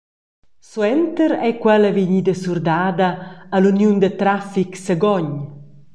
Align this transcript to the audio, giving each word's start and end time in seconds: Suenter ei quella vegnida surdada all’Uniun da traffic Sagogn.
Suenter 0.69 1.31
ei 1.45 1.53
quella 1.61 1.91
vegnida 1.97 2.33
surdada 2.43 3.07
all’Uniun 3.55 3.95
da 4.01 4.09
traffic 4.19 4.71
Sagogn. 4.85 5.29